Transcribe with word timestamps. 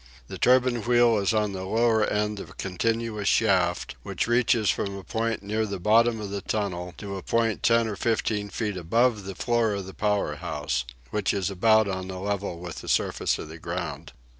The 0.29 0.39
turbine 0.39 0.81
wheel 0.81 1.19
is 1.19 1.31
on 1.31 1.51
the 1.51 1.63
lower 1.63 2.03
end 2.03 2.39
of 2.39 2.49
a 2.49 2.53
continuous 2.55 3.27
shaft, 3.27 3.95
which 4.01 4.25
reaches 4.25 4.71
from 4.71 4.97
a 4.97 5.03
point 5.03 5.43
near 5.43 5.63
the 5.63 5.79
bottom 5.79 6.19
of 6.19 6.31
the 6.31 6.41
tunnel 6.41 6.95
to 6.97 7.17
a 7.17 7.21
point 7.21 7.61
ten 7.61 7.87
or 7.87 7.95
fifteen 7.95 8.49
feet 8.49 8.77
above 8.77 9.25
the 9.25 9.35
floor 9.35 9.73
of 9.75 9.85
the 9.85 9.93
power 9.93 10.37
house 10.37 10.85
(which 11.11 11.35
is 11.35 11.51
about 11.51 11.87
on 11.87 12.09
a 12.09 12.19
level 12.19 12.57
with 12.57 12.77
the 12.77 12.89
surface 12.89 13.37
of 13.37 13.47
the 13.49 13.59
ground). 13.59 14.11